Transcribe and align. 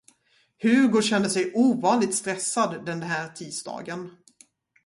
Hugo 0.63 1.01
kände 1.01 1.29
sig 1.29 1.51
ovanligt 1.55 2.15
stressad 2.15 2.85
den 2.85 3.01
här 3.01 3.27
tisdagen. 3.29 4.09